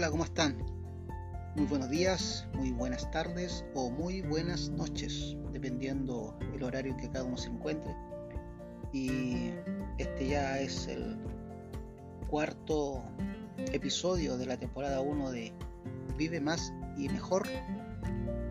Hola, 0.00 0.10
¿cómo 0.10 0.24
están? 0.24 0.56
Muy 1.56 1.66
buenos 1.66 1.90
días, 1.90 2.48
muy 2.54 2.70
buenas 2.70 3.10
tardes 3.10 3.66
o 3.74 3.90
muy 3.90 4.22
buenas 4.22 4.70
noches, 4.70 5.36
dependiendo 5.52 6.38
el 6.54 6.62
horario 6.62 6.92
en 6.92 6.96
que 6.96 7.10
cada 7.10 7.22
uno 7.22 7.36
se 7.36 7.50
encuentre. 7.50 7.94
Y 8.94 9.50
este 9.98 10.28
ya 10.28 10.58
es 10.58 10.86
el 10.86 11.18
cuarto 12.30 13.04
episodio 13.72 14.38
de 14.38 14.46
la 14.46 14.56
temporada 14.56 15.02
1 15.02 15.32
de 15.32 15.52
Vive 16.16 16.40
más 16.40 16.72
y 16.96 17.10
mejor, 17.10 17.46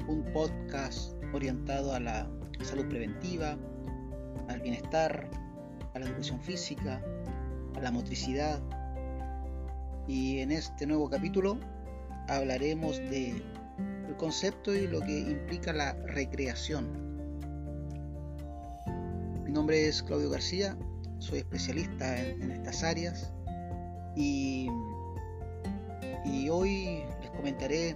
un 0.07 0.23
podcast 0.31 1.15
orientado 1.33 1.95
a 1.95 1.99
la 1.99 2.29
salud 2.61 2.87
preventiva, 2.87 3.57
al 4.49 4.61
bienestar, 4.61 5.27
a 5.95 5.97
la 5.97 6.05
educación 6.05 6.39
física, 6.41 7.01
a 7.75 7.79
la 7.79 7.89
motricidad, 7.89 8.61
y 10.09 10.39
en 10.39 10.51
este 10.51 10.87
nuevo 10.87 11.07
capítulo 11.07 11.59
hablaremos 12.27 12.97
de 12.97 13.43
el 14.07 14.17
concepto 14.17 14.73
y 14.73 14.87
lo 14.87 15.01
que 15.01 15.19
implica 15.19 15.71
la 15.71 15.93
recreación. 15.93 16.87
Mi 19.45 19.51
nombre 19.51 19.87
es 19.87 20.01
Claudio 20.01 20.31
García, 20.31 20.75
soy 21.19 21.39
especialista 21.39 22.19
en, 22.19 22.51
estas 22.51 22.83
áreas 22.83 23.31
y, 24.15 24.67
hoy 26.51 27.03
les 27.21 27.29
comentaré 27.29 27.95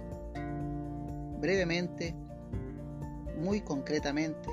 brevemente, 1.40 2.14
muy 3.40 3.60
concretamente 3.60 4.48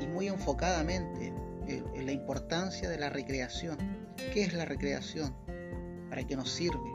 y 0.00 0.06
muy 0.06 0.28
enfocadamente 0.28 1.34
en 1.66 2.06
la 2.06 2.12
importancia 2.12 2.88
de 2.88 2.98
la 2.98 3.10
recreación. 3.10 3.76
¿Qué 4.32 4.44
es 4.44 4.54
la 4.54 4.64
recreación? 4.64 5.34
¿Para 6.12 6.24
qué 6.26 6.36
nos 6.36 6.50
sirve? 6.50 6.92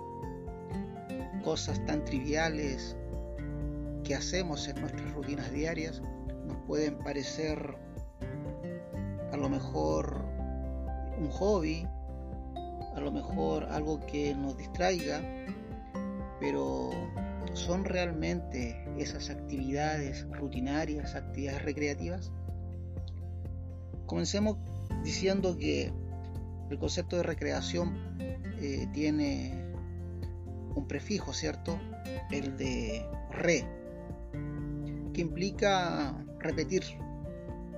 Cosas 1.43 1.83
tan 1.87 2.05
triviales 2.05 2.95
que 4.03 4.13
hacemos 4.13 4.67
en 4.67 4.79
nuestras 4.79 5.11
rutinas 5.11 5.51
diarias 5.51 6.03
nos 6.45 6.57
pueden 6.67 6.99
parecer 6.99 7.79
a 9.31 9.37
lo 9.37 9.49
mejor 9.49 10.23
un 11.19 11.31
hobby, 11.31 11.87
a 12.93 12.99
lo 12.99 13.11
mejor 13.11 13.63
algo 13.63 13.99
que 14.05 14.35
nos 14.35 14.55
distraiga, 14.55 15.19
pero 16.39 16.91
¿son 17.53 17.85
realmente 17.85 18.85
esas 18.99 19.31
actividades 19.31 20.27
rutinarias, 20.29 21.15
actividades 21.15 21.63
recreativas? 21.63 22.31
Comencemos 24.05 24.57
diciendo 25.03 25.57
que 25.57 25.91
el 26.69 26.77
concepto 26.77 27.15
de 27.15 27.23
recreación 27.23 27.97
eh, 28.61 28.87
tiene 28.93 29.53
un 30.75 30.87
prefijo, 30.87 31.33
¿cierto? 31.33 31.79
El 32.31 32.57
de 32.57 33.05
re, 33.31 33.65
que 35.13 35.21
implica 35.21 36.15
repetir, 36.39 36.83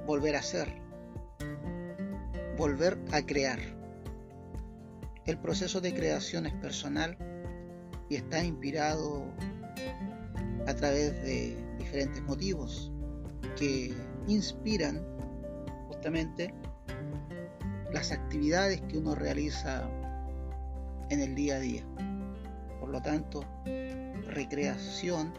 volver 0.05 0.35
a 0.35 0.41
ser, 0.41 0.69
volver 2.57 2.97
a 3.11 3.21
crear. 3.21 3.59
El 5.25 5.37
proceso 5.37 5.81
de 5.81 5.93
creación 5.93 6.45
es 6.45 6.53
personal 6.55 7.17
y 8.09 8.15
está 8.15 8.43
inspirado 8.43 9.25
a 10.67 10.73
través 10.73 11.13
de 11.23 11.55
diferentes 11.77 12.21
motivos 12.23 12.91
que 13.57 13.93
inspiran 14.27 15.03
justamente 15.87 16.53
las 17.93 18.11
actividades 18.11 18.81
que 18.81 18.97
uno 18.97 19.15
realiza 19.15 19.89
en 21.09 21.21
el 21.21 21.35
día 21.35 21.55
a 21.55 21.59
día. 21.59 21.83
Por 22.79 22.89
lo 22.89 23.01
tanto, 23.01 23.43
recreación 24.27 25.33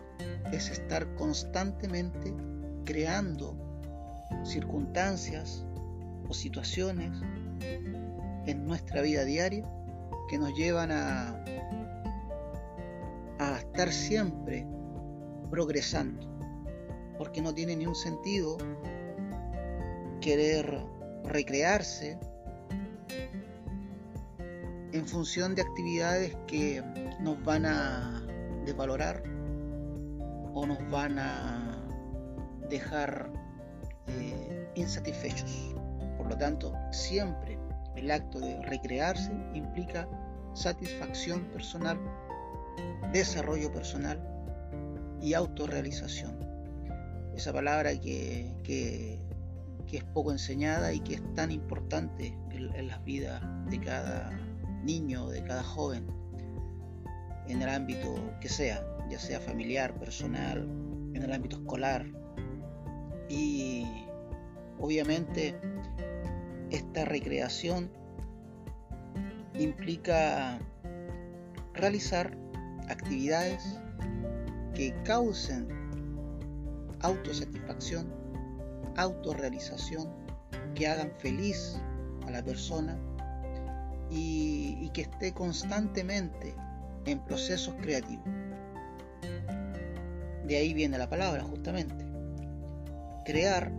es 0.52 0.70
estar 0.70 1.14
constantemente 1.14 2.34
creando 2.84 3.56
circunstancias 4.44 5.64
o 6.28 6.34
situaciones 6.34 7.10
en 8.46 8.66
nuestra 8.66 9.02
vida 9.02 9.24
diaria 9.24 9.64
que 10.28 10.38
nos 10.38 10.54
llevan 10.54 10.90
a, 10.92 11.36
estar 13.58 13.92
siempre 13.92 14.66
progresando. 15.50 16.28
Porque 17.16 17.40
no 17.40 17.54
tiene 17.54 17.76
ni 17.76 17.86
un 17.86 17.94
sentido 17.94 18.58
querer 20.20 20.82
recrearse 21.24 22.18
en 24.92 25.06
función 25.06 25.54
de 25.54 25.62
actividades 25.62 26.36
que 26.46 26.82
nos 27.20 27.42
van 27.44 27.66
a 27.66 28.22
desvalorar 28.64 29.22
o 30.52 30.66
nos 30.66 30.78
van 30.90 31.18
a 31.18 31.86
dejar 32.68 33.32
eh, 34.08 34.70
insatisfechos. 34.74 35.74
Por 36.16 36.28
lo 36.28 36.36
tanto, 36.36 36.72
siempre 36.90 37.58
el 37.96 38.10
acto 38.10 38.40
de 38.40 38.60
recrearse 38.62 39.32
implica 39.54 40.08
satisfacción 40.54 41.44
personal, 41.52 41.98
desarrollo 43.12 43.72
personal 43.72 44.20
y 45.20 45.34
autorrealización. 45.34 46.38
Esa 47.36 47.52
palabra 47.52 47.98
que, 47.98 48.56
que, 48.64 49.20
es 49.92 50.04
poco 50.04 50.30
enseñada 50.30 50.92
y 50.92 51.00
que 51.00 51.14
es 51.14 51.34
tan 51.34 51.50
importante 51.50 52.38
en, 52.52 52.74
en 52.76 52.86
las 52.86 53.04
vidas 53.04 53.42
de 53.68 53.80
cada 53.80 54.49
niño, 54.84 55.28
de 55.28 55.42
cada 55.44 55.62
joven, 55.62 56.06
en 57.46 57.62
el 57.62 57.68
ámbito 57.68 58.14
que 58.40 58.48
sea, 58.48 58.84
ya 59.08 59.18
sea 59.18 59.40
familiar, 59.40 59.94
personal, 59.98 60.68
en 61.14 61.22
el 61.22 61.32
ámbito 61.32 61.56
escolar. 61.56 62.06
Y 63.28 63.86
obviamente 64.78 65.54
esta 66.70 67.04
recreación 67.04 67.90
implica 69.54 70.58
realizar 71.74 72.36
actividades 72.88 73.78
que 74.74 74.94
causen 75.04 75.68
autosatisfacción, 77.00 78.12
autorrealización, 78.96 80.08
que 80.74 80.86
hagan 80.86 81.12
feliz 81.18 81.80
a 82.26 82.30
la 82.30 82.42
persona 82.42 82.98
y, 84.10 84.90
que 84.92 85.02
esté 85.02 85.32
constantemente 85.32 86.54
en 87.06 87.20
procesos 87.20 87.74
creativos. 87.80 88.24
De 90.46 90.56
ahí 90.56 90.74
viene 90.74 90.98
la 90.98 91.08
palabra 91.08 91.44
justamente. 91.44 92.04
Crear 93.24 93.70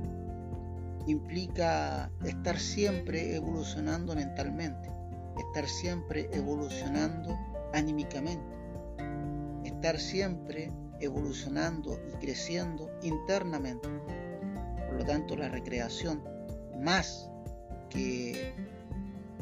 implica 1.07 2.09
estar 2.23 2.57
siempre 2.57 3.35
evolucionando 3.35 4.15
mentalmente, 4.15 4.89
estar 5.37 5.67
siempre 5.67 6.29
evolucionando 6.31 7.37
anímicamente, 7.73 8.55
estar 9.65 9.99
siempre 9.99 10.71
evolucionando 11.01 11.99
y 12.07 12.25
creciendo 12.25 12.89
internamente. 13.01 13.89
Por 14.87 14.99
lo 14.99 15.05
tanto, 15.05 15.35
la 15.35 15.49
recreación, 15.49 16.23
más 16.79 17.29
que 17.89 18.53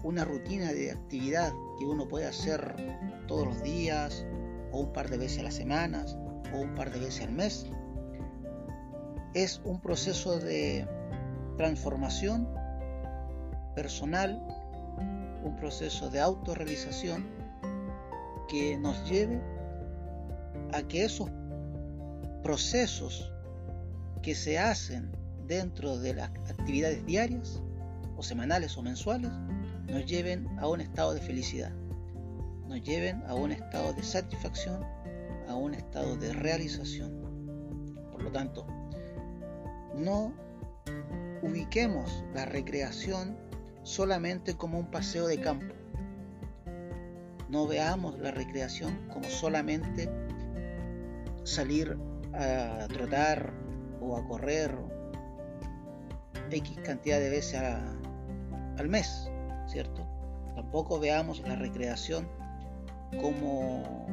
una 0.03 0.25
rutina 0.25 0.71
de 0.71 0.91
actividad 0.91 1.53
que 1.77 1.85
uno 1.85 2.07
puede 2.07 2.25
hacer 2.25 2.75
todos 3.27 3.45
los 3.45 3.61
días 3.61 4.25
o 4.71 4.79
un 4.79 4.93
par 4.93 5.09
de 5.09 5.17
veces 5.17 5.39
a 5.39 5.43
las 5.43 5.55
semanas 5.55 6.17
o 6.53 6.59
un 6.59 6.73
par 6.75 6.91
de 6.91 6.99
veces 6.99 7.25
al 7.25 7.31
mes. 7.31 7.65
Es 9.33 9.61
un 9.63 9.79
proceso 9.79 10.39
de 10.39 10.87
transformación 11.57 12.47
personal, 13.75 14.41
un 15.43 15.55
proceso 15.57 16.09
de 16.09 16.19
autorrealización 16.19 17.27
que 18.47 18.77
nos 18.77 19.07
lleve 19.09 19.41
a 20.73 20.81
que 20.83 21.05
esos 21.05 21.29
procesos 22.43 23.31
que 24.21 24.35
se 24.35 24.57
hacen 24.57 25.11
dentro 25.47 25.97
de 25.97 26.15
las 26.15 26.29
actividades 26.49 27.05
diarias 27.05 27.61
o 28.17 28.23
semanales 28.23 28.77
o 28.77 28.81
mensuales 28.81 29.31
nos 29.89 30.05
lleven 30.05 30.47
a 30.59 30.67
un 30.67 30.81
estado 30.81 31.13
de 31.13 31.21
felicidad, 31.21 31.71
nos 32.67 32.81
lleven 32.81 33.23
a 33.27 33.33
un 33.33 33.51
estado 33.51 33.93
de 33.93 34.03
satisfacción, 34.03 34.83
a 35.47 35.55
un 35.55 35.73
estado 35.73 36.15
de 36.15 36.33
realización. 36.33 37.97
Por 38.11 38.23
lo 38.23 38.31
tanto, 38.31 38.65
no 39.95 40.33
ubiquemos 41.41 42.23
la 42.33 42.45
recreación 42.45 43.37
solamente 43.83 44.55
como 44.55 44.79
un 44.79 44.91
paseo 44.91 45.27
de 45.27 45.39
campo. 45.39 45.73
No 47.49 47.65
veamos 47.65 48.19
la 48.19 48.31
recreación 48.31 49.07
como 49.11 49.27
solamente 49.29 50.09
salir 51.43 51.97
a 52.33 52.87
trotar 52.87 53.53
o 53.99 54.15
a 54.15 54.27
correr 54.27 54.77
X 56.51 56.77
cantidad 56.83 57.19
de 57.19 57.29
veces 57.29 57.61
al 58.77 58.87
mes. 58.87 59.28
¿Cierto? 59.69 60.05
Tampoco 60.55 60.99
veamos 60.99 61.39
la 61.41 61.55
recreación 61.55 62.27
como 63.21 64.07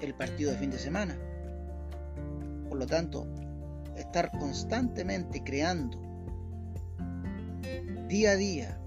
el 0.00 0.14
partido 0.14 0.52
de 0.52 0.58
fin 0.58 0.70
de 0.70 0.78
semana. 0.78 1.18
Por 2.68 2.78
lo 2.78 2.86
tanto, 2.86 3.26
estar 3.96 4.30
constantemente 4.38 5.42
creando 5.42 5.98
día 8.08 8.32
a 8.32 8.36
día, 8.36 8.80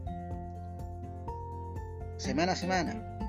semana 2.18 2.54
a 2.54 2.56
semana, 2.56 3.20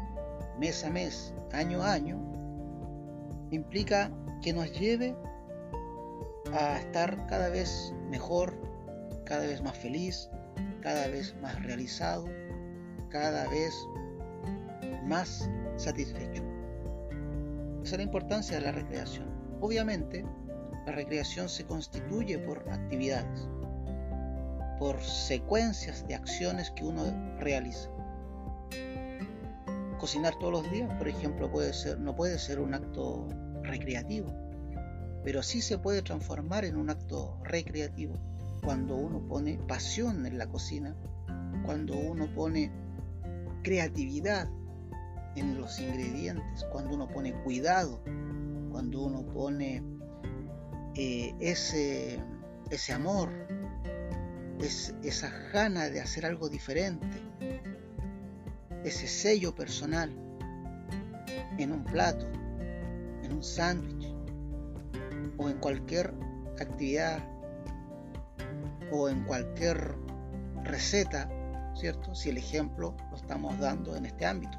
mes 0.58 0.84
a 0.84 0.90
mes, 0.90 1.34
año 1.52 1.82
a 1.82 1.92
año, 1.92 2.18
implica 3.50 4.10
que 4.42 4.52
nos 4.52 4.72
lleve 4.78 5.16
a 6.52 6.78
estar 6.78 7.26
cada 7.26 7.48
vez 7.48 7.92
mejor, 8.08 8.54
cada 9.24 9.46
vez 9.46 9.62
más 9.62 9.76
feliz, 9.76 10.30
cada 10.80 11.08
vez 11.08 11.34
más 11.40 11.60
realizado, 11.62 12.26
cada 13.10 13.48
vez 13.48 13.74
más 15.04 15.50
satisfecho. 15.76 16.42
Esa 17.82 17.94
es 17.94 17.98
la 17.98 18.02
importancia 18.02 18.56
de 18.56 18.62
la 18.62 18.72
recreación. 18.72 19.26
Obviamente, 19.60 20.24
la 20.86 20.92
recreación 20.92 21.48
se 21.48 21.64
constituye 21.64 22.38
por 22.38 22.68
actividades, 22.70 23.48
por 24.78 25.00
secuencias 25.02 26.06
de 26.06 26.14
acciones 26.14 26.70
que 26.70 26.84
uno 26.84 27.04
realiza. 27.38 27.90
Cocinar 29.98 30.34
todos 30.38 30.52
los 30.52 30.70
días, 30.70 30.90
por 30.96 31.08
ejemplo, 31.08 31.50
no 31.98 32.16
puede 32.16 32.38
ser 32.38 32.60
un 32.60 32.74
acto 32.74 33.28
recreativo, 33.62 34.28
pero 35.22 35.42
sí 35.42 35.60
se 35.60 35.78
puede 35.78 36.00
transformar 36.00 36.64
en 36.64 36.76
un 36.76 36.88
acto 36.88 37.38
recreativo 37.44 38.14
cuando 38.62 38.96
uno 38.96 39.20
pone 39.26 39.58
pasión 39.68 40.26
en 40.26 40.38
la 40.38 40.46
cocina, 40.46 40.96
cuando 41.64 41.96
uno 41.96 42.32
pone 42.34 42.72
creatividad 43.62 44.48
en 45.36 45.60
los 45.60 45.78
ingredientes, 45.80 46.64
cuando 46.72 46.94
uno 46.94 47.08
pone 47.08 47.32
cuidado, 47.42 48.02
cuando 48.70 49.02
uno 49.02 49.24
pone 49.26 49.82
eh, 50.94 51.34
ese, 51.40 52.18
ese 52.70 52.92
amor, 52.92 53.30
es, 54.60 54.94
esa 55.02 55.30
gana 55.52 55.88
de 55.88 56.00
hacer 56.00 56.26
algo 56.26 56.48
diferente, 56.48 57.06
ese 58.84 59.06
sello 59.06 59.54
personal 59.54 60.10
en 61.58 61.72
un 61.72 61.84
plato, 61.84 62.26
en 63.22 63.32
un 63.32 63.42
sándwich 63.42 64.14
o 65.38 65.48
en 65.48 65.58
cualquier 65.58 66.12
actividad 66.60 67.22
o 68.90 69.08
en 69.08 69.22
cualquier 69.24 69.94
receta, 70.64 71.30
¿cierto? 71.74 72.14
Si 72.14 72.30
el 72.30 72.38
ejemplo 72.38 72.94
lo 73.10 73.16
estamos 73.16 73.58
dando 73.58 73.96
en 73.96 74.06
este 74.06 74.26
ámbito. 74.26 74.58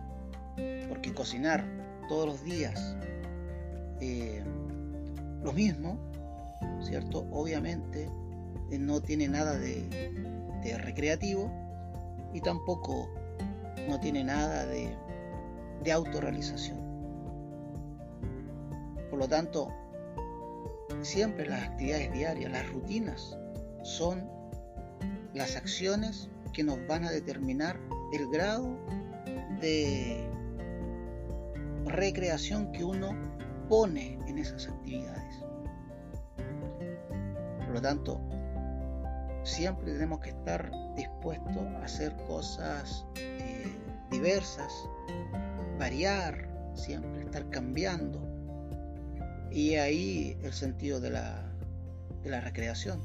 Porque 0.89 1.13
cocinar 1.13 1.65
todos 2.07 2.27
los 2.27 2.43
días 2.43 2.95
eh, 3.99 4.43
lo 5.43 5.53
mismo, 5.53 5.97
¿cierto? 6.81 7.25
Obviamente 7.31 8.09
eh, 8.71 8.77
no 8.77 9.01
tiene 9.01 9.27
nada 9.27 9.57
de, 9.57 10.19
recreativo 10.77 11.51
y 12.33 12.41
tampoco 12.41 13.09
no 13.89 13.99
tiene 13.99 14.23
nada 14.23 14.65
de, 14.65 14.95
de 15.83 15.91
autorrealización. 15.91 16.79
Por 19.09 19.19
lo 19.19 19.27
tanto, 19.27 19.69
siempre 21.01 21.47
las 21.47 21.63
actividades 21.63 22.13
diarias, 22.13 22.51
las 22.51 22.69
rutinas, 22.71 23.37
son 23.83 24.29
las 25.33 25.55
acciones 25.55 26.29
que 26.53 26.63
nos 26.63 26.85
van 26.87 27.05
a 27.05 27.11
determinar 27.11 27.79
el 28.13 28.29
grado 28.29 28.77
de 29.61 30.29
recreación 31.85 32.71
que 32.71 32.83
uno 32.83 33.15
pone 33.69 34.19
en 34.27 34.37
esas 34.37 34.67
actividades. 34.67 35.35
Por 37.65 37.75
lo 37.75 37.81
tanto, 37.81 38.21
siempre 39.43 39.93
tenemos 39.93 40.19
que 40.19 40.29
estar 40.29 40.71
dispuestos 40.95 41.57
a 41.57 41.83
hacer 41.83 42.15
cosas 42.27 43.05
eh, 43.15 43.65
diversas, 44.09 44.73
variar, 45.79 46.49
siempre 46.75 47.23
estar 47.23 47.49
cambiando. 47.49 48.19
Y 49.51 49.75
ahí 49.75 50.37
el 50.43 50.53
sentido 50.53 50.99
de 50.99 51.11
la, 51.11 51.51
de 52.23 52.29
la 52.29 52.41
recreación, 52.41 53.01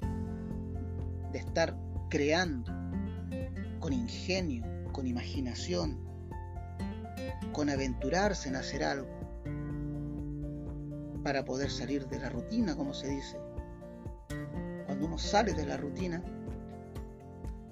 de 1.33 1.39
estar 1.39 1.77
creando 2.09 2.76
con 3.87 3.93
ingenio, 3.93 4.65
con 4.91 5.07
imaginación, 5.07 5.97
con 7.53 7.71
aventurarse 7.71 8.49
en 8.49 8.57
hacer 8.57 8.83
algo 8.83 9.07
para 11.23 11.45
poder 11.45 11.71
salir 11.71 12.09
de 12.09 12.19
la 12.19 12.29
rutina, 12.29 12.75
como 12.75 12.93
se 12.93 13.09
dice. 13.09 13.39
Cuando 14.87 15.07
uno 15.07 15.19
sale 15.19 15.55
de 15.55 15.65
la 15.67 15.77
rutina 15.77 16.21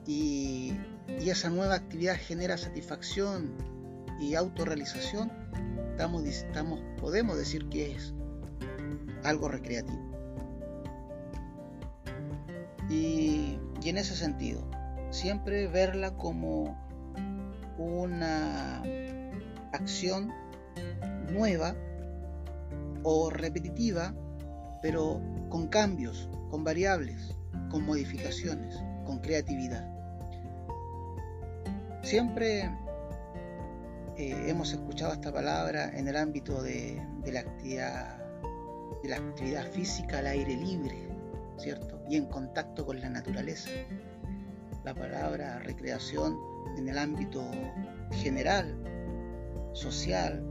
y, 0.06 0.78
esa 1.08 1.50
nueva 1.50 1.74
actividad 1.74 2.14
genera 2.14 2.56
satisfacción 2.58 3.50
y 4.20 4.36
autorrealización, 4.36 5.32
estamos, 5.98 6.80
podemos 7.00 7.36
decir 7.36 7.68
que 7.70 7.96
es 7.96 8.14
algo 9.24 9.48
recreativo. 9.48 9.98
Y, 12.88 13.58
y 13.82 13.88
en 13.88 13.98
ese 13.98 14.14
sentido, 14.14 14.64
siempre 15.14 15.68
verla 15.68 16.16
como 16.16 16.76
una 17.78 18.82
acción 19.72 20.32
nueva 21.30 21.74
o 23.04 23.30
repetitiva, 23.30 24.12
pero 24.82 25.20
con 25.48 25.68
cambios, 25.68 26.28
con 26.50 26.64
variables, 26.64 27.36
con 27.70 27.84
modificaciones, 27.84 28.76
con 29.04 29.20
creatividad. 29.20 29.88
Siempre 32.02 32.64
eh, 34.16 34.44
hemos 34.48 34.72
escuchado 34.72 35.12
esta 35.12 35.32
palabra 35.32 35.96
en 35.96 36.08
el 36.08 36.16
ámbito 36.16 36.60
de, 36.60 37.00
la 37.24 37.40
actividad, 37.40 38.18
de 39.02 39.08
la 39.08 39.16
actividad 39.16 39.70
física 39.70 40.18
al 40.18 40.26
aire 40.26 40.56
libre, 40.56 41.08
¿cierto? 41.56 42.02
Y 42.10 42.16
en 42.16 42.26
contacto 42.26 42.84
con 42.84 43.00
la 43.00 43.08
naturaleza. 43.08 43.70
La 44.84 44.94
palabra 44.94 45.60
recreación 45.60 46.38
en 46.76 46.88
el 46.88 46.98
ámbito 46.98 47.42
general 48.12 48.76
social 49.72 50.44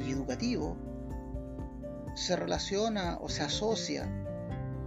y 0.00 0.12
educativo 0.12 0.76
se 2.14 2.36
relaciona 2.36 3.16
o 3.20 3.28
se 3.30 3.42
asocia 3.42 4.06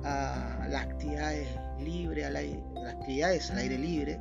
a 0.04 0.68
las 0.70 0.84
actividades 0.84 1.48
libres, 1.80 2.28
a 2.28 2.30
las 2.30 2.44
actividades 2.94 3.50
al 3.50 3.58
aire 3.58 3.78
libre 3.78 4.20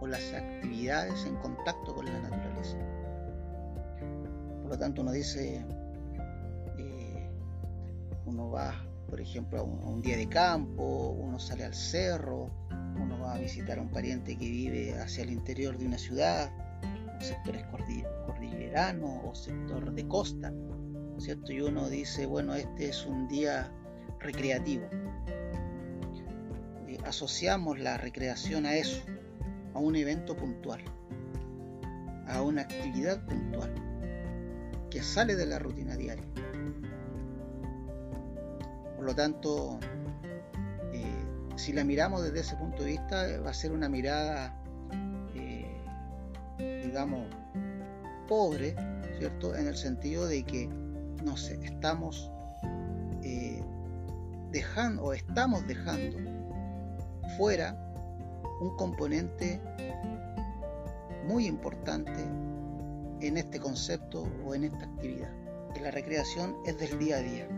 o 0.00 0.06
las 0.06 0.34
actividades 0.34 1.24
en 1.24 1.36
contacto 1.36 1.94
con 1.94 2.04
la 2.04 2.20
naturaleza. 2.20 2.76
Por 4.60 4.70
lo 4.70 4.78
tanto, 4.78 5.02
uno 5.02 5.12
dice, 5.12 5.64
eh, 6.78 7.30
uno 8.26 8.50
va, 8.50 8.74
por 9.08 9.20
ejemplo, 9.20 9.60
a 9.60 9.62
un, 9.62 10.02
día 10.02 10.16
de 10.16 10.28
campo, 10.28 11.16
uno 11.18 11.38
sale 11.38 11.64
al 11.64 11.74
cerro, 11.74 12.50
visitar 13.38 13.78
a 13.78 13.82
un 13.82 13.88
pariente 13.88 14.36
que 14.36 14.48
vive 14.48 14.98
hacia 14.98 15.24
el 15.24 15.30
interior 15.30 15.78
de 15.78 15.86
una 15.86 15.98
ciudad, 15.98 16.50
sectores 17.20 17.64
cordilleranos 17.66 19.20
o 19.24 19.34
sector 19.34 19.92
de 19.92 20.06
costa, 20.06 20.52
¿cierto? 21.18 21.52
Y 21.52 21.60
uno 21.60 21.88
dice, 21.88 22.26
bueno, 22.26 22.54
este 22.54 22.88
es 22.88 23.06
un 23.06 23.28
día 23.28 23.72
recreativo. 24.20 24.88
Eh, 26.86 26.98
asociamos 27.04 27.78
la 27.78 27.96
recreación 27.96 28.66
a 28.66 28.76
eso, 28.76 29.02
a 29.74 29.78
un 29.78 29.96
evento 29.96 30.36
puntual, 30.36 30.82
a 32.26 32.42
una 32.42 32.62
actividad 32.62 33.24
puntual 33.26 33.74
que 34.90 35.02
sale 35.02 35.36
de 35.36 35.46
la 35.46 35.58
rutina 35.58 35.96
diaria. 35.96 36.24
Por 38.96 39.04
lo 39.04 39.14
tanto, 39.14 39.78
si 41.56 41.72
la 41.72 41.84
miramos 41.84 42.22
desde 42.22 42.40
ese 42.40 42.56
punto 42.56 42.82
de 42.82 42.90
vista, 42.90 43.40
va 43.40 43.50
a 43.50 43.54
ser 43.54 43.72
una 43.72 43.88
mirada 43.88 44.54
digamos, 46.86 47.26
pobre, 48.28 48.74
¿cierto? 49.18 49.54
En 49.54 49.66
el 49.66 49.76
sentido 49.76 50.26
de 50.26 50.44
que, 50.44 50.66
no 51.22 51.36
sé, 51.36 51.58
estamos 51.62 52.30
eh, 53.22 53.62
dejando 54.50 55.02
o 55.02 55.12
estamos 55.12 55.66
dejando 55.66 56.16
fuera 57.36 57.76
un 58.60 58.74
componente 58.76 59.60
muy 61.26 61.46
importante 61.46 62.22
en 63.20 63.36
este 63.36 63.60
concepto 63.60 64.26
o 64.46 64.54
en 64.54 64.64
esta 64.64 64.86
actividad. 64.86 65.30
Que 65.74 65.80
la 65.80 65.90
recreación 65.90 66.56
es 66.64 66.78
del 66.78 66.98
día 66.98 67.16
a 67.16 67.20
día. 67.20 67.48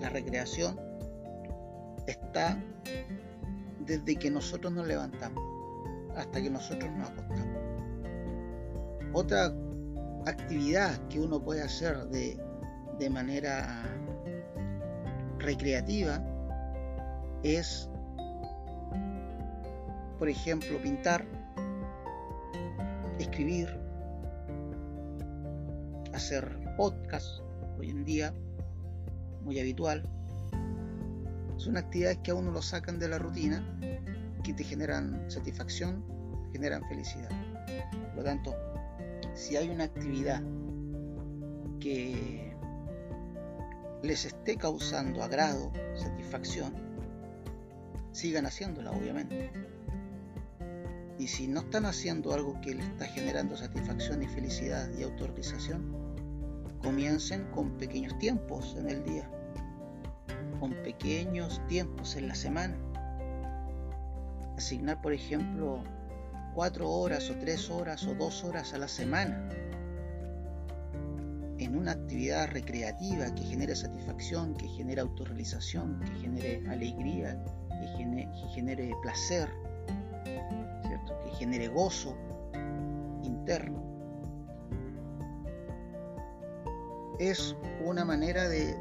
La 0.00 0.08
recreación 0.08 0.80
está 2.10 2.62
desde 3.86 4.16
que 4.16 4.30
nosotros 4.30 4.72
nos 4.72 4.86
levantamos 4.86 5.42
hasta 6.16 6.42
que 6.42 6.50
nosotros 6.50 6.90
nos 6.92 7.10
acostamos. 7.10 7.58
Otra 9.12 9.52
actividad 10.26 10.96
que 11.08 11.20
uno 11.20 11.42
puede 11.42 11.62
hacer 11.62 11.96
de 12.08 12.38
de 13.00 13.08
manera 13.08 13.82
recreativa 15.38 16.22
es, 17.42 17.88
por 20.18 20.28
ejemplo, 20.28 20.78
pintar, 20.82 21.24
escribir, 23.18 23.74
hacer 26.12 26.46
podcast, 26.76 27.40
hoy 27.78 27.88
en 27.88 28.04
día 28.04 28.34
muy 29.44 29.58
habitual. 29.58 30.02
Son 31.60 31.76
actividades 31.76 32.16
que 32.22 32.30
a 32.30 32.34
uno 32.34 32.52
lo 32.52 32.62
sacan 32.62 32.98
de 32.98 33.06
la 33.06 33.18
rutina, 33.18 33.62
que 34.42 34.54
te 34.54 34.64
generan 34.64 35.30
satisfacción, 35.30 36.02
generan 36.52 36.82
felicidad. 36.88 37.28
Por 38.06 38.16
lo 38.16 38.24
tanto, 38.24 38.56
si 39.34 39.58
hay 39.58 39.68
una 39.68 39.84
actividad 39.84 40.42
que 41.78 42.56
les 44.02 44.24
esté 44.24 44.56
causando 44.56 45.22
agrado, 45.22 45.70
satisfacción, 45.96 46.72
sigan 48.10 48.46
haciéndola, 48.46 48.92
obviamente. 48.92 49.50
Y 51.18 51.28
si 51.28 51.46
no 51.46 51.60
están 51.60 51.84
haciendo 51.84 52.32
algo 52.32 52.58
que 52.62 52.74
les 52.74 52.86
está 52.86 53.04
generando 53.04 53.54
satisfacción 53.54 54.22
y 54.22 54.28
felicidad 54.28 54.88
y 54.98 55.02
autorización, 55.02 55.94
comiencen 56.82 57.44
con 57.50 57.76
pequeños 57.76 58.18
tiempos 58.18 58.74
en 58.78 58.88
el 58.88 59.04
día, 59.04 59.30
con 60.60 60.74
pequeños 60.74 61.60
tiempos 61.66 62.14
en 62.16 62.28
la 62.28 62.34
semana. 62.34 62.76
Asignar, 64.56 65.00
por 65.00 65.14
ejemplo, 65.14 65.82
cuatro 66.54 66.90
horas 66.90 67.30
o 67.30 67.34
tres 67.36 67.70
horas 67.70 68.06
o 68.06 68.14
dos 68.14 68.44
horas 68.44 68.74
a 68.74 68.78
la 68.78 68.86
semana 68.86 69.48
en 71.58 71.76
una 71.76 71.92
actividad 71.92 72.48
recreativa 72.50 73.34
que 73.34 73.42
genere 73.42 73.74
satisfacción, 73.74 74.54
que 74.54 74.68
genere 74.68 75.00
autorrealización, 75.00 76.00
que 76.00 76.20
genere 76.20 76.62
alegría, 76.68 77.42
que 77.68 78.48
genere, 78.54 78.92
placer, 79.02 79.48
¿cierto? 80.86 81.18
que 81.24 81.30
genere 81.36 81.68
gozo 81.68 82.16
interno, 83.22 83.82
es 87.18 87.54
una 87.84 88.06
manera 88.06 88.48
de, 88.48 88.74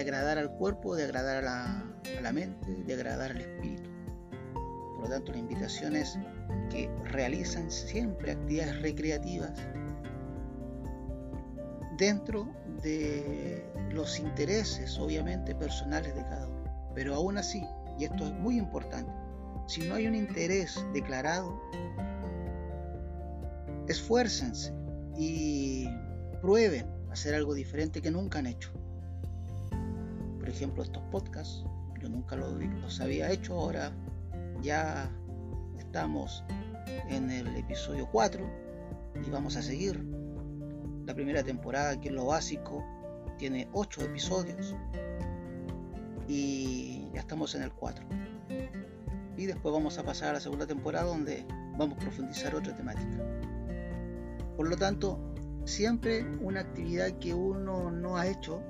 agradar 0.00 0.38
al 0.38 0.50
cuerpo, 0.50 0.94
de 0.96 1.04
agradar 1.04 1.44
a 1.44 1.84
la, 2.22 2.32
mente, 2.32 2.74
de 2.84 2.94
agradar 2.94 3.32
al 3.32 3.40
espíritu. 3.40 3.90
Por 4.94 5.04
lo 5.04 5.08
tanto, 5.08 5.32
la 5.32 5.38
invitación 5.38 5.96
es 5.96 6.18
que 6.70 6.90
realicen 7.04 7.70
siempre 7.70 8.32
actividades 8.32 8.80
recreativas 8.82 9.52
dentro 11.98 12.48
de 12.82 13.64
los 13.90 14.18
intereses, 14.18 14.98
obviamente, 14.98 15.54
personales 15.54 16.14
de 16.14 16.22
cada 16.22 16.48
uno. 16.48 16.90
Pero 16.94 17.14
aún 17.14 17.38
así, 17.38 17.62
y 17.98 18.04
esto 18.04 18.24
es 18.24 18.32
muy 18.32 18.58
importante, 18.58 19.12
si 19.66 19.82
no 19.88 19.94
hay 19.94 20.06
un 20.06 20.14
interés 20.14 20.84
declarado, 20.92 21.60
esfuércense 23.88 24.72
y 25.16 25.88
prueben 26.40 26.86
hacer 27.10 27.34
algo 27.34 27.54
diferente 27.54 28.02
que 28.02 28.10
nunca 28.10 28.38
han 28.38 28.46
hecho. 28.46 28.70
Ejemplo, 30.56 30.82
estos 30.82 31.02
podcasts, 31.10 31.66
yo 32.00 32.08
nunca 32.08 32.34
los 32.34 32.98
había 33.02 33.30
hecho, 33.30 33.60
ahora 33.60 33.92
ya 34.62 35.12
estamos 35.76 36.42
en 37.10 37.30
el 37.30 37.54
episodio 37.56 38.08
4 38.10 38.42
y 39.26 39.28
vamos 39.28 39.56
a 39.56 39.62
seguir. 39.62 40.02
La 41.04 41.14
primera 41.14 41.42
temporada, 41.42 42.00
que 42.00 42.08
es 42.08 42.14
lo 42.14 42.24
básico, 42.24 42.82
tiene 43.36 43.68
8 43.74 44.04
episodios 44.04 44.74
y 46.26 47.10
ya 47.12 47.20
estamos 47.20 47.54
en 47.54 47.62
el 47.62 47.72
4. 47.74 48.06
Y 49.36 49.44
después 49.44 49.74
vamos 49.74 49.98
a 49.98 50.04
pasar 50.04 50.30
a 50.30 50.32
la 50.32 50.40
segunda 50.40 50.66
temporada 50.66 51.04
donde 51.04 51.44
vamos 51.76 51.98
a 51.98 52.00
profundizar 52.00 52.54
otra 52.54 52.74
temática. 52.74 53.22
Por 54.56 54.70
lo 54.70 54.76
tanto, 54.78 55.20
siempre 55.66 56.24
una 56.40 56.60
actividad 56.60 57.18
que 57.18 57.34
uno 57.34 57.90
no 57.90 58.16
ha 58.16 58.26
hecho 58.26 58.62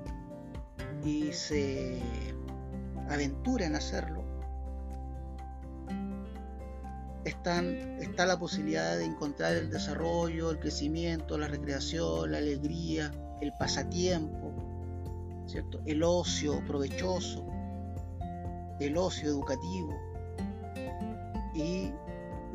y 1.03 1.31
se 1.31 2.01
aventura 3.09 3.65
en 3.65 3.75
hacerlo, 3.75 4.23
está 7.23 8.25
la 8.25 8.39
posibilidad 8.39 8.97
de 8.97 9.05
encontrar 9.05 9.55
el 9.55 9.69
desarrollo, 9.69 10.51
el 10.51 10.59
crecimiento, 10.59 11.37
la 11.37 11.47
recreación, 11.47 12.31
la 12.31 12.37
alegría, 12.39 13.11
el 13.41 13.53
pasatiempo, 13.59 14.53
¿cierto? 15.45 15.81
el 15.85 16.03
ocio 16.03 16.65
provechoso, 16.65 17.45
el 18.79 18.97
ocio 18.97 19.29
educativo 19.29 19.93
y 21.53 21.91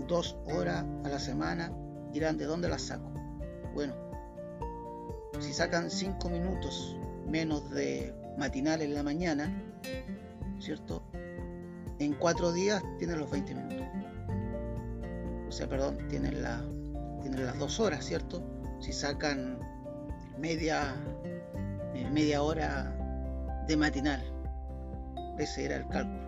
dos 0.08 0.36
horas 0.46 0.84
a 1.04 1.08
la 1.08 1.18
semana 1.18 1.72
dirán 2.12 2.36
de 2.36 2.44
dónde 2.44 2.68
las 2.68 2.82
saco. 2.82 3.10
Bueno, 3.74 3.94
si 5.40 5.52
sacan 5.52 5.90
5 5.90 6.28
minutos 6.28 6.96
menos 7.26 7.70
de 7.70 8.14
matinal 8.38 8.82
en 8.82 8.94
la 8.94 9.02
mañana, 9.02 9.52
¿cierto? 10.60 11.02
En 11.98 12.14
4 12.14 12.52
días 12.52 12.82
tienen 12.98 13.18
los 13.18 13.30
20 13.30 13.54
minutos. 13.54 13.86
O 15.48 15.52
sea, 15.52 15.68
perdón, 15.68 15.98
tienen, 16.08 16.34
tienen 17.20 17.46
las 17.46 17.58
2 17.58 17.80
horas, 17.80 18.04
¿cierto? 18.04 18.42
Si 18.80 18.92
sacan 18.92 19.58
media, 20.38 20.94
eh, 21.94 22.08
media 22.10 22.42
hora 22.42 22.96
de 23.68 23.76
matinal, 23.76 24.22
ese 25.38 25.66
era 25.66 25.76
el 25.76 25.86
cálculo. 25.88 26.22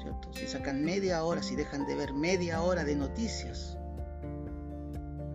¿cierto? 0.00 0.32
Si 0.32 0.46
sacan 0.46 0.84
media 0.84 1.24
hora, 1.24 1.42
si 1.42 1.56
dejan 1.56 1.86
de 1.86 1.96
ver 1.96 2.12
media 2.12 2.62
hora 2.62 2.84
de 2.84 2.94
noticias 2.94 3.76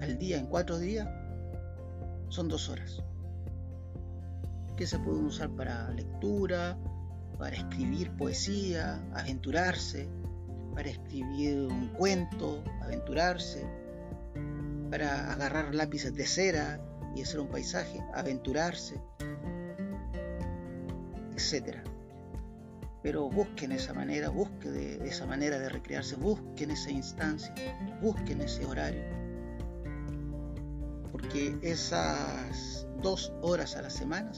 al 0.01 0.18
día 0.18 0.38
en 0.38 0.48
cuatro 0.48 0.80
días, 0.80 1.08
son 2.30 2.48
dos 2.48 2.70
horas 2.70 3.03
que 4.75 4.88
se 4.88 5.00
pueden 5.00 5.25
usar 5.25 5.50
para 5.50 5.89
lectura, 5.92 6.77
para 7.38 7.56
escribir 7.56 8.12
poesía, 8.12 9.03
aventurarse, 9.13 10.10
para 10.74 10.89
escribir 10.89 11.68
un 11.72 11.89
cuento, 11.89 12.63
aventurarse, 12.82 13.65
para 14.89 15.32
agarrar 15.32 15.74
lápices 15.74 16.13
de 16.13 16.25
cera 16.25 16.80
y 17.15 17.22
hacer 17.22 17.39
un 17.39 17.48
paisaje, 17.48 18.00
aventurarse, 18.13 19.00
etc. 21.36 21.77
Pero 23.01 23.30
busquen 23.30 23.72
esa 23.72 23.94
manera, 23.94 24.30
busquen 24.30 25.06
esa 25.06 25.25
manera 25.25 25.60
de 25.60 25.70
recrearse, 25.70 26.15
busquen 26.15 26.72
esa 26.72 26.92
instancia, 26.92 27.53
busquen 28.01 28.42
ese 28.42 28.65
horario 28.65 29.23
porque 31.13 31.55
esas 31.62 32.88
dos 33.03 33.32
horas 33.43 33.75
a 33.75 33.84
la 33.84 33.89
semana 33.91 34.32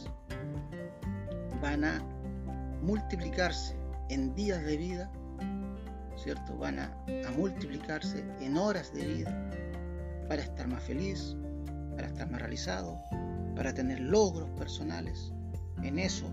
van 1.62 1.86
a 1.86 2.04
multiplicarse 2.82 3.78
en 4.10 4.36
días 4.36 4.62
de 4.62 4.76
vida, 4.76 5.10
¿cierto? 6.18 6.58
Van 6.58 6.80
a, 6.80 6.94
a 7.26 7.32
multiplicarse 7.32 8.26
en 8.42 8.58
horas 8.58 8.94
de 8.94 9.08
vida 9.08 9.50
para 10.28 10.42
estar 10.42 10.68
más 10.68 10.84
feliz, 10.84 11.38
para 11.96 12.08
estar 12.08 12.30
más 12.30 12.42
realizado, 12.42 13.00
para 13.56 13.74
tener 13.74 14.02
logros 14.02 14.50
personales. 14.52 15.32
En 15.82 15.98
eso, 15.98 16.30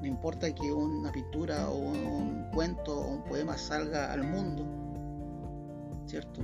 no 0.00 0.04
importa 0.04 0.52
que 0.52 0.72
una 0.72 1.12
pintura 1.12 1.68
o 1.68 1.76
un 1.76 2.50
cuento 2.52 3.02
o 3.02 3.06
un 3.06 3.22
poema 3.22 3.56
salga 3.56 4.12
al 4.12 4.24
mundo, 4.24 4.66
¿cierto? 6.06 6.40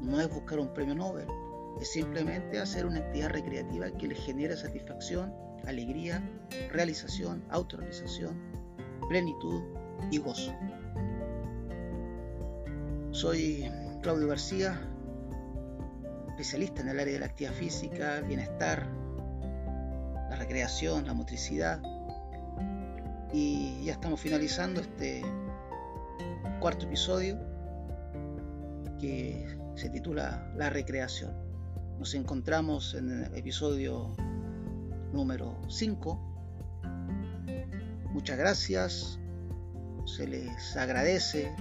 No 0.00 0.20
es 0.20 0.28
buscar 0.28 0.58
un 0.58 0.72
premio 0.72 0.94
Nobel, 0.94 1.26
es 1.80 1.90
simplemente 1.90 2.58
hacer 2.58 2.86
una 2.86 2.98
actividad 2.98 3.30
recreativa 3.30 3.90
que 3.90 4.08
le 4.08 4.14
genere 4.14 4.56
satisfacción, 4.56 5.32
alegría, 5.66 6.22
realización, 6.72 7.44
autorrealización, 7.50 8.40
plenitud 9.08 9.62
y 10.10 10.18
gozo. 10.18 10.54
Soy 13.10 13.70
Claudio 14.02 14.28
García, 14.28 14.80
especialista 16.28 16.82
en 16.82 16.88
el 16.88 17.00
área 17.00 17.14
de 17.14 17.20
la 17.20 17.26
actividad 17.26 17.54
física, 17.54 18.20
bienestar, 18.20 18.86
la 20.30 20.36
recreación, 20.36 21.06
la 21.06 21.14
motricidad. 21.14 21.80
Y 23.32 23.84
ya 23.84 23.92
estamos 23.92 24.20
finalizando 24.20 24.80
este 24.80 25.22
cuarto 26.60 26.86
episodio 26.86 27.38
que 28.98 29.46
se 29.76 29.90
titula 29.90 30.50
La 30.56 30.70
recreación. 30.70 31.32
Nos 31.98 32.14
encontramos 32.14 32.94
en 32.94 33.24
el 33.24 33.34
episodio 33.36 34.14
número 35.12 35.60
5. 35.68 36.18
Muchas 38.10 38.38
gracias, 38.38 39.20
se 40.06 40.26
les 40.26 40.76
agradece 40.76 41.54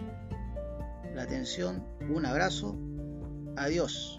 la 1.14 1.24
atención, 1.24 1.86
un 2.10 2.26
abrazo, 2.26 2.78
adiós. 3.58 4.18